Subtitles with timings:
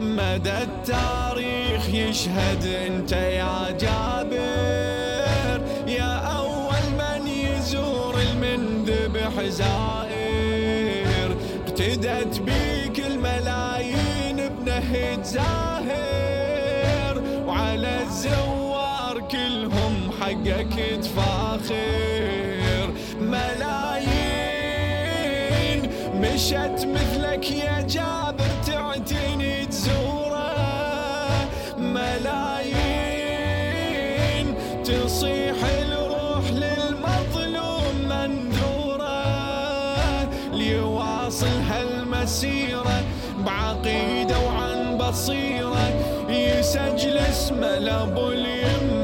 [0.00, 11.36] مدى التاريخ يشهد أنت يا جابر يا أول من يزور المنذبح زائر
[11.66, 22.92] اقتدت بيك الملايين بنهج زاهر وعلى الزوار كلهم حقك تفاخر.
[23.20, 24.12] ملايين
[26.14, 28.41] مشت مثلك يا جابر.
[36.32, 39.14] الروح للمظلوم منذوره
[40.52, 43.02] ليواصل هالمسيره
[43.46, 45.88] بعقيدة وعن بصيرة
[46.28, 49.01] يسجل اسمه لأبو اليمه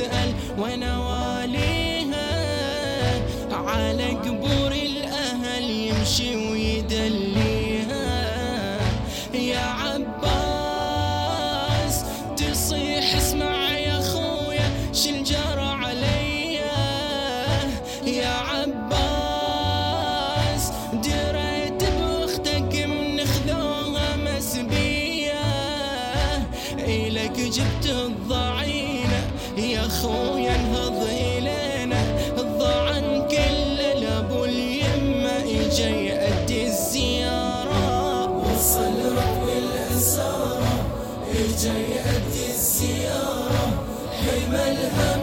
[0.00, 2.30] حرمة تسأل ونواليها
[3.52, 8.20] على قبور الأهل يمشي ويدليها.
[9.34, 10.84] يا عباس
[12.36, 16.72] تصيح اسمع يا خويا شل جرى عليا؟
[18.06, 18.80] يا عباس
[20.92, 25.40] دريت باختك من خذوها مسبية
[26.78, 28.59] إلك جبت الضعينة
[30.00, 32.00] يا خويا انهض إلينا.
[32.38, 38.28] الضعن كله لابو اليمة إجا يأدي الزيارة.
[38.30, 40.74] وصل ركب الأسارة
[41.32, 43.66] إجا يأدي الزيارة.
[44.20, 45.20] حمى الهم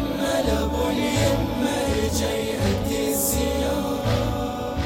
[0.47, 4.77] لابو اليمة إجا يأدي الزيارة.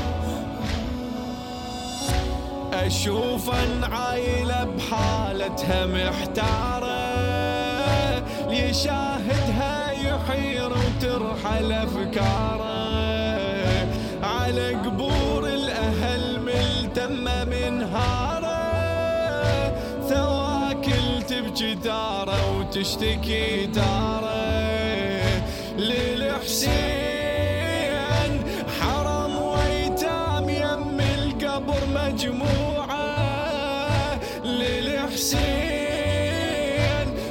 [2.74, 7.02] أشوف ان عايلة بحالتها محتارة.
[8.50, 9.51] ليشاهدها
[10.32, 12.72] يحير وترحل أفكاره.
[14.24, 18.62] على قبور الأهل ملتمة منهاره
[20.10, 24.32] ثواكل تبكي تاره وتشتكي تاره.
[25.78, 26.82] للحسين
[28.80, 33.12] حرم ويتام يم القبر مجموعة.
[34.46, 35.52] للحسين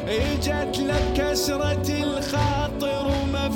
[0.09, 2.20] إجت له بكسرة الخاطر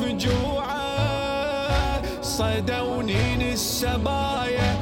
[0.05, 4.77] ومفجوعة صدونين السبايا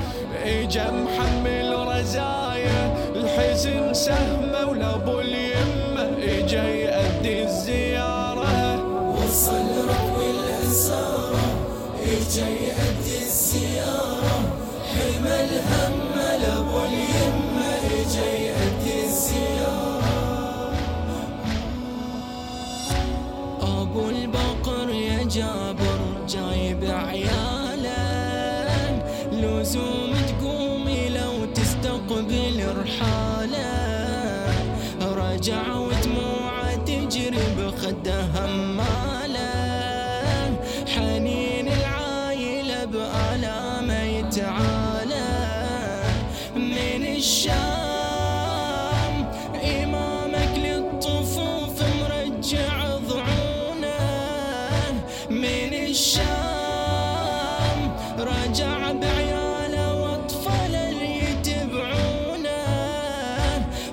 [0.44, 8.82] إجا محمل رزايا الحزن سهمه ولابو اليمه إجا يأدي الزيارة.
[9.14, 11.46] وصل ركب الأسارة
[12.02, 14.36] إجا يأدي الزيارة.
[14.92, 15.94] حمى الهم
[16.42, 18.61] لأبو اليمة إجا يأدي
[25.34, 25.98] جابر
[26.28, 27.92] جايب عياله
[29.32, 33.72] لزوم تقومي لو تستقبل رحاله
[35.02, 39.52] رجع ودموعه تجري بخده هماله
[40.96, 45.30] حنين العايلة بآلامه يتعالى
[46.56, 47.71] من الشام
[58.22, 62.62] رجع بعياله واطفاله اللي يتبعونه.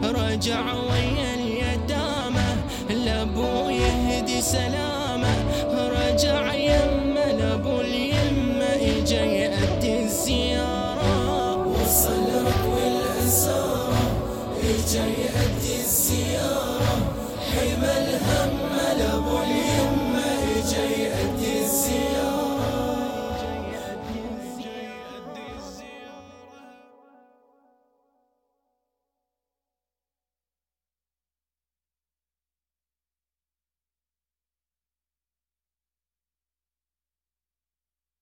[0.04, 2.50] رجع ويا اليتامى
[2.90, 5.36] لابو يهدي سلامه.
[5.74, 11.68] رجع يمه لابو اليمه اجا يأدي الزيارة.
[11.68, 14.06] وصل ركب الاساره
[14.64, 16.96] اجا يأدي الزيارة.
[17.52, 18.59] حمى الهم